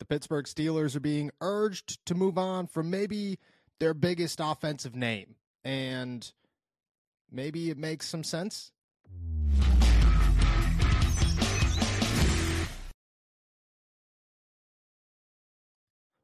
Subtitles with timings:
[0.00, 3.38] The Pittsburgh Steelers are being urged to move on from maybe
[3.78, 5.36] their biggest offensive name.
[5.64, 6.30] And
[7.30, 8.72] maybe it makes some sense.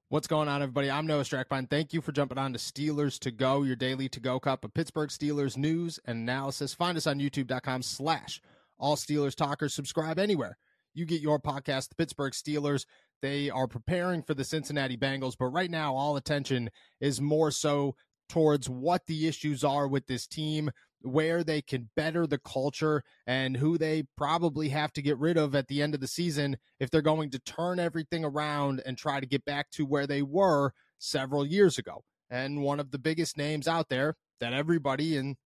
[0.09, 0.91] What's going on, everybody?
[0.91, 1.71] I'm Noah Strackbein.
[1.71, 4.75] Thank you for jumping on to Steelers to Go, your daily to go cup of
[4.75, 6.75] Pittsburgh Steelers news and analysis.
[6.75, 8.43] Find us on youtube.com slash
[8.77, 9.73] all Steelers talkers.
[9.73, 10.59] Subscribe anywhere
[10.95, 11.91] you get your podcast.
[11.91, 12.87] The Pittsburgh Steelers,
[13.23, 17.95] they are preparing for the Cincinnati Bengals, but right now all attention is more so
[18.29, 20.71] towards what the issues are with this team,
[21.03, 25.55] where they can better the culture, and who they probably have to get rid of
[25.55, 29.19] at the end of the season if they're going to turn everything around and try
[29.19, 32.05] to get back to where they were several years ago.
[32.31, 35.37] And one of the biggest names out there that everybody and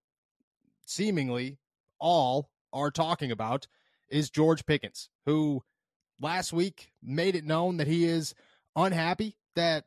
[0.85, 1.59] seemingly
[1.99, 3.67] all are talking about
[4.11, 5.63] is George Pickens, who
[6.21, 8.35] last week made it known that he is
[8.77, 9.85] unhappy that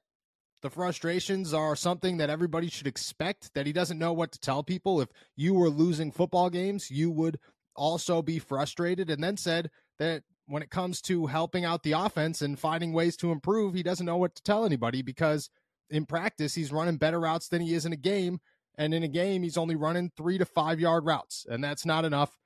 [0.62, 4.64] the frustrations are something that everybody should expect, that he doesn't know what to tell
[4.64, 5.02] people.
[5.02, 7.40] If you were losing football games, you would
[7.76, 12.42] also be frustrated, and then said that when it comes to helping out the offense
[12.42, 15.50] and finding ways to improve, he doesn't know what to tell anybody because
[15.90, 18.40] in practice, he's running better routes than he is in a game.
[18.78, 21.46] And in a game, he's only running three to five yard routes.
[21.50, 22.38] And that's not enough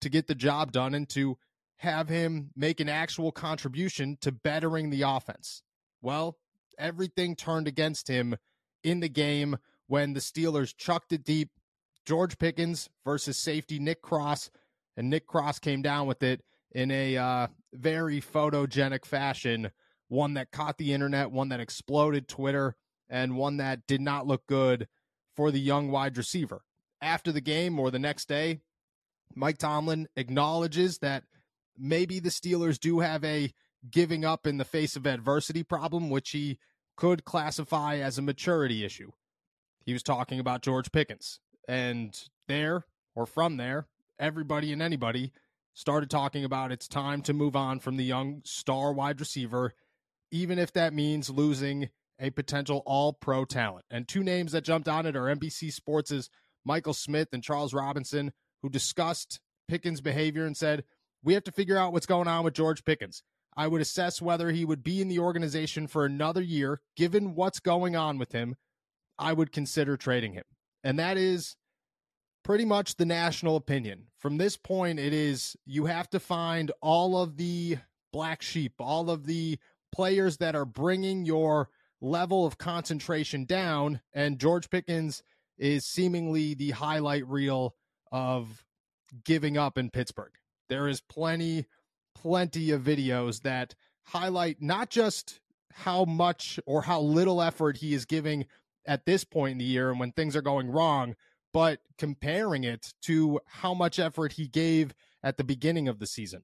[0.00, 1.38] to get the job done and to
[1.78, 5.62] have him make an actual contribution to bettering the offense.
[6.02, 6.36] Well,
[6.78, 8.36] everything turned against him
[8.82, 9.56] in the game
[9.86, 11.50] when the Steelers chucked it deep.
[12.04, 14.50] George Pickens versus safety Nick Cross,
[14.96, 19.70] and Nick Cross came down with it in a uh, very photogenic fashion.
[20.08, 22.76] One that caught the internet, one that exploded Twitter,
[23.10, 24.88] and one that did not look good
[25.36, 26.62] for the young wide receiver.
[27.00, 28.60] After the game or the next day,
[29.34, 31.24] Mike Tomlin acknowledges that
[31.78, 33.52] maybe the Steelers do have a
[33.90, 36.58] giving up in the face of adversity problem, which he
[36.96, 39.12] could classify as a maturity issue.
[39.84, 41.40] He was talking about George Pickens.
[41.68, 42.18] And
[42.48, 42.84] there,
[43.14, 43.86] or from there,
[44.18, 45.32] everybody and anybody
[45.74, 49.74] started talking about it's time to move on from the young star wide receiver,
[50.32, 53.84] even if that means losing a potential all pro talent.
[53.90, 56.30] And two names that jumped on it are NBC Sports'
[56.64, 60.84] Michael Smith and Charles Robinson, who discussed Pickens' behavior and said,
[61.22, 63.22] We have to figure out what's going on with George Pickens.
[63.56, 66.80] I would assess whether he would be in the organization for another year.
[66.96, 68.54] Given what's going on with him,
[69.18, 70.44] I would consider trading him.
[70.84, 71.56] And that is
[72.44, 74.04] pretty much the national opinion.
[74.18, 77.78] From this point, it is you have to find all of the
[78.12, 79.58] black sheep, all of the
[79.92, 81.68] players that are bringing your
[82.00, 84.00] level of concentration down.
[84.12, 85.22] And George Pickens
[85.58, 87.74] is seemingly the highlight reel
[88.12, 88.64] of
[89.24, 90.32] giving up in Pittsburgh.
[90.68, 91.66] There is plenty,
[92.14, 93.74] plenty of videos that
[94.04, 95.40] highlight not just
[95.72, 98.46] how much or how little effort he is giving
[98.86, 101.14] at this point in the year and when things are going wrong,
[101.52, 106.42] but comparing it to how much effort he gave at the beginning of the season.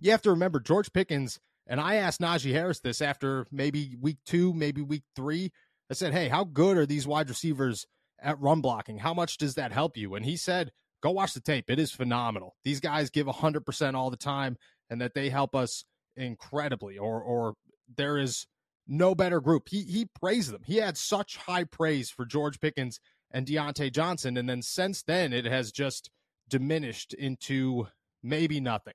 [0.00, 4.18] You have to remember George Pickens, and I asked Najee Harris this after maybe week
[4.26, 5.50] two, maybe week three.
[5.90, 7.86] I said, Hey, how good are these wide receivers
[8.20, 8.98] at run blocking?
[8.98, 10.14] How much does that help you?
[10.14, 10.72] And he said,
[11.06, 11.70] Go watch the tape.
[11.70, 12.56] It is phenomenal.
[12.64, 14.56] These guys give 100% all the time,
[14.90, 15.84] and that they help us
[16.16, 17.54] incredibly, or, or
[17.96, 18.48] there is
[18.88, 19.68] no better group.
[19.68, 20.62] He, he praised them.
[20.66, 22.98] He had such high praise for George Pickens
[23.30, 24.36] and Diontae Johnson.
[24.36, 26.10] And then since then, it has just
[26.48, 27.86] diminished into
[28.20, 28.94] maybe nothing.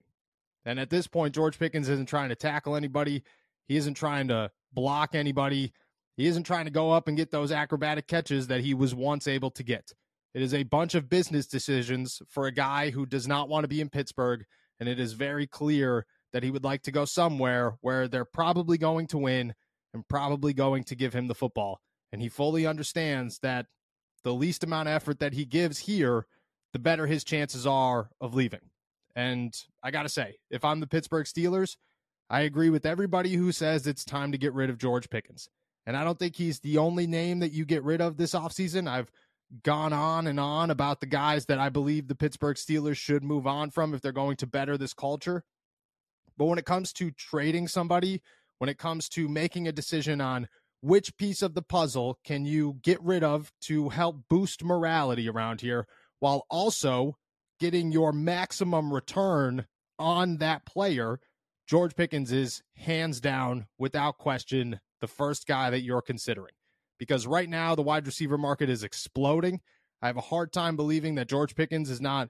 [0.66, 3.24] And at this point, George Pickens isn't trying to tackle anybody.
[3.70, 5.72] He isn't trying to block anybody.
[6.18, 9.30] He isn't trying to go up and get those acrobatic catches that he was once
[9.30, 9.94] able to get.
[10.34, 13.68] It is a bunch of business decisions for a guy who does not want to
[13.68, 14.46] be in Pittsburgh.
[14.80, 18.78] And it is very clear that he would like to go somewhere where they're probably
[18.78, 19.54] going to win
[19.94, 21.82] and probably going to give him the football.
[22.12, 23.66] And he fully understands that
[24.24, 26.26] the least amount of effort that he gives here,
[26.74, 28.70] the better his chances are of leaving.
[29.16, 29.54] And
[29.84, 31.76] I got to say, if I'm the Pittsburgh Steelers,
[32.30, 35.50] I agree with everybody who says it's time to get rid of George Pickens.
[35.86, 38.88] And I don't think he's the only name that you get rid of this offseason.
[38.88, 39.12] I've
[39.64, 43.46] gone on and on about the guys that I believe the Pittsburgh Steelers should move
[43.46, 45.44] on from if they're going to better this culture.
[46.38, 48.22] But when it comes to trading somebody,
[48.60, 50.48] when it comes to making a decision on
[50.82, 55.62] which piece of the puzzle can you get rid of to help boost morality around
[55.62, 55.88] here
[56.20, 57.18] while also
[57.60, 59.66] getting your maximum return
[60.00, 61.20] on that player,
[61.68, 66.54] George Pickens is hands down, without question, the first guy that you're considering.
[67.02, 69.60] Because right now, the wide receiver market is exploding.
[70.04, 72.30] I have a hard time believing that George Pickens is not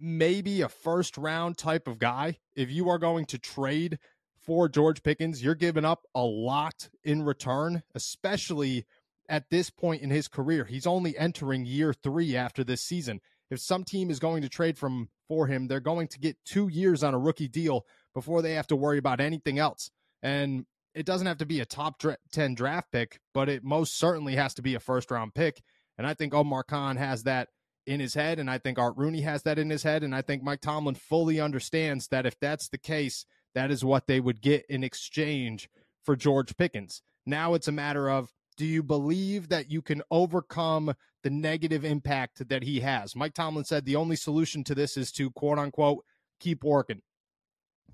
[0.00, 2.38] maybe a first round type of guy.
[2.56, 3.98] If you are going to trade
[4.40, 8.86] for George Pickens, you're giving up a lot in return, especially
[9.28, 10.64] at this point in his career.
[10.64, 13.20] He's only entering year three after this season.
[13.50, 16.68] If some team is going to trade from for him, they're going to get two
[16.68, 17.84] years on a rookie deal
[18.14, 19.90] before they have to worry about anything else.
[20.22, 20.64] And
[20.94, 22.02] it doesn't have to be a top
[22.32, 25.62] 10 draft pick, but it most certainly has to be a first round pick.
[25.98, 27.48] And I think Omar Khan has that
[27.86, 28.38] in his head.
[28.38, 30.02] And I think Art Rooney has that in his head.
[30.02, 33.24] And I think Mike Tomlin fully understands that if that's the case,
[33.54, 35.68] that is what they would get in exchange
[36.04, 37.02] for George Pickens.
[37.26, 42.48] Now it's a matter of do you believe that you can overcome the negative impact
[42.48, 43.16] that he has?
[43.16, 46.04] Mike Tomlin said the only solution to this is to quote unquote
[46.40, 47.02] keep working.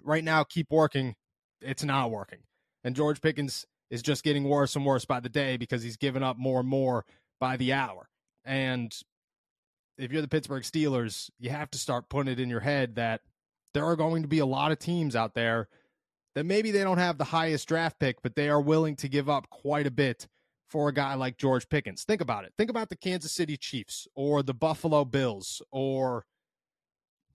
[0.03, 1.17] Right now, keep working.
[1.61, 2.39] It's not working.
[2.85, 6.23] And George Pickens is just getting worse and worse by the day because he's given
[6.23, 7.05] up more and more
[7.41, 8.09] by the hour.
[8.45, 8.95] And
[9.97, 13.23] if you're the Pittsburgh Steelers, you have to start putting it in your head that
[13.75, 15.69] there are going to be a lot of teams out there
[16.35, 19.29] that maybe they don't have the highest draft pick, but they are willing to give
[19.29, 20.29] up quite a bit
[20.69, 22.05] for a guy like George Pickens.
[22.05, 22.53] Think about it.
[22.57, 26.27] Think about the Kansas City Chiefs or the Buffalo Bills or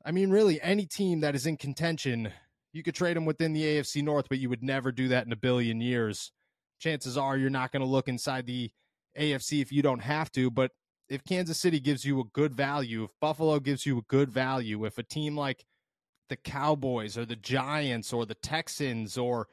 [0.06, 2.32] I mean really any team that is in contention.
[2.74, 5.32] You could trade them within the AFC North, but you would never do that in
[5.32, 6.32] a billion years.
[6.80, 8.72] Chances are you're not going to look inside the
[9.18, 10.72] AFC if you don't have to, but
[11.08, 14.86] if Kansas City gives you a good value, if Buffalo gives you a good value,
[14.86, 15.66] if a team like
[16.30, 19.48] the Cowboys or the Giants or the Texans or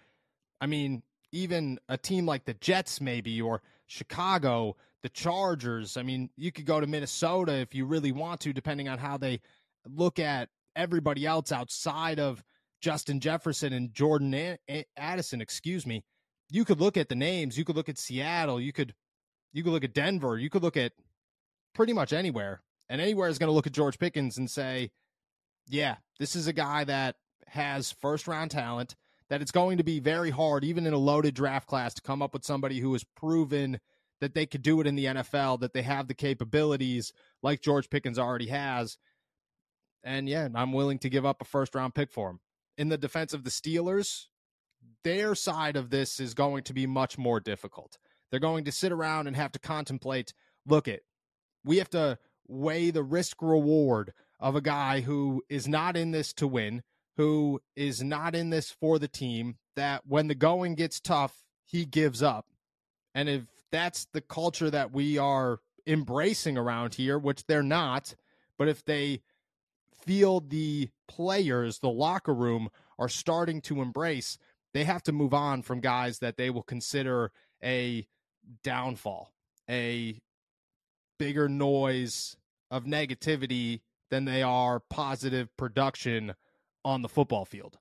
[0.60, 1.02] I mean
[1.32, 5.96] even a team like the Jets maybe or Chicago, the Chargers.
[5.96, 9.16] I mean, you could go to Minnesota if you really want to depending on how
[9.16, 9.40] they
[9.86, 12.42] look at everybody else outside of
[12.80, 14.56] Justin Jefferson and Jordan
[14.96, 16.04] Addison, excuse me.
[16.50, 18.94] You could look at the names, you could look at Seattle, you could
[19.52, 20.92] you could look at Denver, you could look at
[21.74, 22.62] pretty much anywhere.
[22.88, 24.90] And anywhere is going to look at George Pickens and say,
[25.68, 27.16] yeah, this is a guy that
[27.46, 28.96] has first round talent,
[29.28, 32.22] that it's going to be very hard, even in a loaded draft class, to come
[32.22, 33.78] up with somebody who has proven
[34.20, 37.12] that they could do it in the NFL, that they have the capabilities
[37.42, 38.98] like George Pickens already has.
[40.02, 42.40] And yeah, I'm willing to give up a first round pick for him.
[42.78, 44.26] In the defense of the Steelers,
[45.04, 47.98] their side of this is going to be much more difficult.
[48.30, 50.32] They're going to sit around and have to contemplate
[50.66, 51.04] look it,
[51.64, 52.18] we have to
[52.48, 56.82] weigh the risk reward of a guy who is not in this to win,
[57.16, 61.84] who is not in this for the team, that when the going gets tough, he
[61.84, 62.46] gives up.
[63.14, 68.14] And if that's the culture that we are embracing around here, which they're not,
[68.58, 69.22] but if they
[70.04, 74.38] feel the players, the locker room are starting to embrace,
[74.72, 78.06] they have to move on from guys that they will consider a
[78.62, 79.32] downfall,
[79.68, 80.20] a
[81.18, 82.36] bigger noise
[82.70, 83.80] of negativity
[84.10, 86.34] than they are positive production
[86.84, 87.78] on the football field.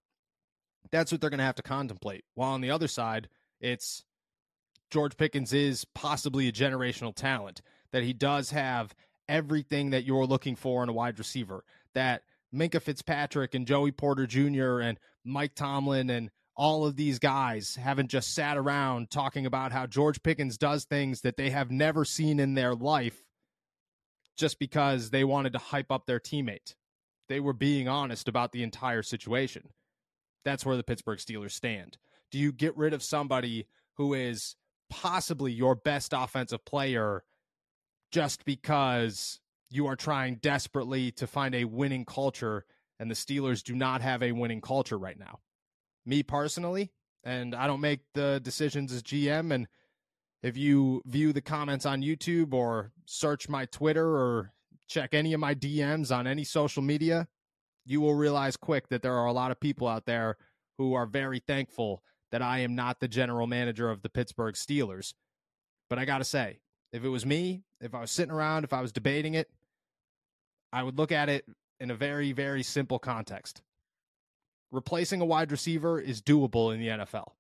[0.92, 2.24] That's what they're going to have to contemplate.
[2.36, 3.30] While on the other side,
[3.62, 4.04] it's
[4.90, 7.62] George Pickens is possibly a generational talent,
[7.92, 8.96] that he does have
[9.28, 14.26] everything that you're looking for in a wide receiver, that Minkah Fitzpatrick and Joey Porter
[14.26, 14.80] Jr.
[14.80, 19.86] and Mike Tomlin and all of these guys haven't just sat around talking about how
[19.86, 23.24] George Pickens does things that they have never seen in their life
[24.36, 26.76] just because they wanted to hype up their teammate.
[27.30, 29.70] They were being honest about the entire situation.
[30.44, 31.98] That's where the Pittsburgh Steelers stand.
[32.32, 34.56] Do you get rid of somebody who is
[34.90, 37.24] possibly your best offensive player
[38.12, 39.40] just because
[39.70, 42.66] you are trying desperately to find a winning culture
[43.00, 45.40] and the Steelers do not have a winning culture right now?
[46.06, 46.92] Me personally,
[47.24, 49.68] and I don't make the decisions as GM and
[50.42, 54.54] if you view the comments on YouTube or search my Twitter or
[54.88, 57.28] check any of my DMs on any social media,
[57.86, 60.38] you will realize quick that there are a lot of people out there
[60.78, 65.14] who are very thankful that I am not the general manager of the Pittsburgh Steelers.
[65.90, 66.60] But I got to say,
[66.94, 69.50] if it was me, if I was sitting around, if I was debating it,
[70.72, 71.46] I would look at it
[71.80, 73.62] in a very, very simple context.
[74.72, 77.32] Replacing a wide receiver is doable in the NFL.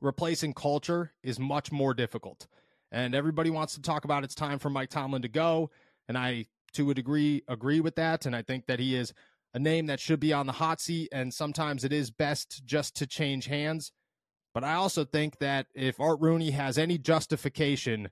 [0.00, 2.46] Replacing culture is much more difficult.
[2.92, 5.70] And everybody wants to talk about it's time for Mike Tomlin to go.
[6.06, 8.26] And I, to a degree, agree with that.
[8.26, 9.14] And I think that he is
[9.54, 11.08] a name that should be on the hot seat.
[11.10, 13.92] And sometimes it is best just to change hands.
[14.52, 18.10] But I also think that if Art Rooney has any justification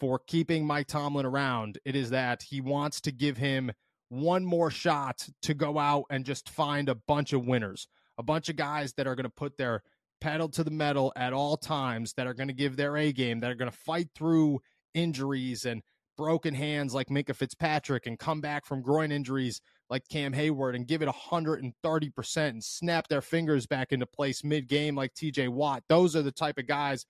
[0.00, 3.72] for keeping Mike Tomlin around, it is that he wants to give him
[4.08, 8.48] one more shot to go out and just find a bunch of winners, a bunch
[8.48, 9.82] of guys that are going to put their
[10.20, 13.40] pedal to the metal at all times, that are going to give their A game,
[13.40, 14.60] that are going to fight through
[14.94, 15.82] injuries and
[16.16, 19.60] broken hands like Minkah Fitzpatrick and come back from groin injuries
[19.90, 24.68] like Cam Heyward and give it 130% and snap their fingers back into place mid
[24.68, 25.82] game like TJ Watt.
[25.88, 27.04] Those are the type of guys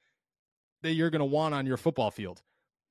[0.82, 2.42] that you're going to want on your football field.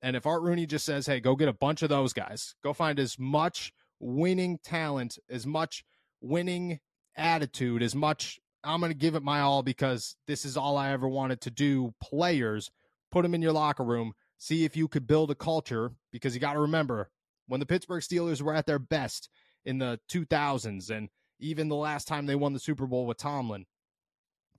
[0.04, 2.74] And if Art Rooney just says, hey, go get a bunch of those guys, go
[2.74, 5.82] find as much winning talent, as much
[6.20, 6.78] winning
[7.16, 10.92] attitude, as much I'm going to give it my all because this is all I
[10.92, 11.94] ever wanted to do.
[12.02, 12.70] Players,
[13.10, 16.40] put them in your locker room, see if you could build a culture because you
[16.40, 17.08] got to remember
[17.48, 19.30] when the Pittsburgh Steelers were at their best
[19.64, 21.08] in the 2000s and
[21.40, 23.64] even the last time they won the Super Bowl with Tomlin,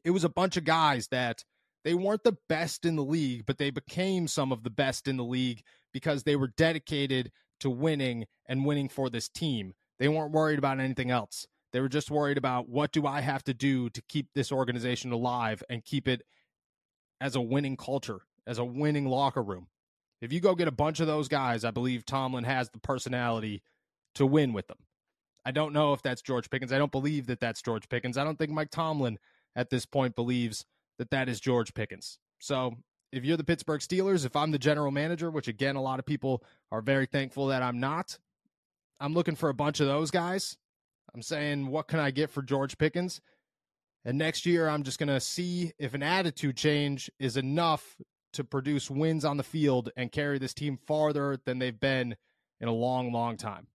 [0.04, 1.46] it was a bunch of guys that
[1.86, 5.18] they weren't the best in the league, but they became some of the best in
[5.18, 5.62] the league
[5.94, 9.74] because they were dedicated to winning and winning for this team.
[10.00, 11.46] They weren't worried about anything else.
[11.72, 15.12] They were just worried about what do I have to do to keep this organization
[15.12, 16.24] alive and keep it
[17.22, 19.68] as a winning culture, as a winning locker room.
[20.22, 23.62] If you go get a bunch of those guys, I believe Tomlin has the personality
[24.16, 24.80] to win with them.
[25.46, 26.74] I don't know if that's George Pickens.
[26.74, 28.18] I don't believe that that's George Pickens.
[28.18, 29.20] I don't think Mike Tomlin
[29.56, 30.66] at this point believes
[30.98, 32.20] that that is George Pickens.
[32.40, 32.76] So
[33.12, 36.06] if you're the Pittsburgh Steelers, if I'm the general manager, which again, a lot of
[36.06, 38.18] people are very thankful that I'm not,
[39.00, 40.58] I'm looking for a bunch of those guys.
[41.14, 43.22] I'm saying, what can I get for George Pickens?
[44.04, 47.96] And next year, I'm just going to see if an attitude change is enough
[48.34, 52.16] to produce wins on the field and carry this team farther than they've been
[52.60, 53.68] in a long, long time.